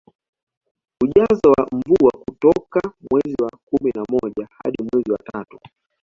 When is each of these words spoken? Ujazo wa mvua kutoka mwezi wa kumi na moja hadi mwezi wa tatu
Ujazo 1.03 1.51
wa 1.57 1.67
mvua 1.71 2.11
kutoka 2.25 2.81
mwezi 3.11 3.35
wa 3.43 3.49
kumi 3.65 3.91
na 3.95 4.03
moja 4.11 4.47
hadi 4.63 4.77
mwezi 4.93 5.11
wa 5.11 5.17
tatu 5.17 5.59